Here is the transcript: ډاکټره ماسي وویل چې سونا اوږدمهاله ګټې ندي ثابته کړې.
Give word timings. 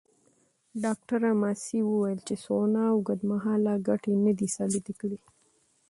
ډاکټره 0.83 1.31
ماسي 1.41 1.79
وویل 1.85 2.19
چې 2.27 2.35
سونا 2.43 2.83
اوږدمهاله 2.91 3.73
ګټې 3.87 4.13
ندي 4.25 4.47
ثابته 4.55 4.93
کړې. 4.99 5.19